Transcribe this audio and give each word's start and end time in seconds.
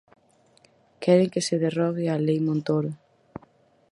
Queren 1.03 1.31
que 1.33 1.41
se 1.47 1.55
derrogue 1.65 2.05
a 2.09 2.15
Lei 2.25 2.39
Montoro. 2.47 2.91